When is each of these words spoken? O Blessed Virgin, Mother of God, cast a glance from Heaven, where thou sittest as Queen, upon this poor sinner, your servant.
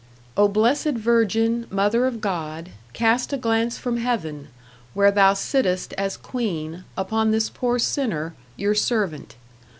O 0.35 0.47
Blessed 0.47 0.93
Virgin, 0.93 1.67
Mother 1.69 2.07
of 2.07 2.21
God, 2.21 2.71
cast 2.91 3.33
a 3.33 3.37
glance 3.37 3.77
from 3.77 3.97
Heaven, 3.97 4.47
where 4.95 5.11
thou 5.11 5.35
sittest 5.35 5.93
as 5.93 6.17
Queen, 6.17 6.85
upon 6.97 7.29
this 7.29 7.51
poor 7.51 7.77
sinner, 7.77 8.33
your 8.57 8.73
servant. 8.73 9.35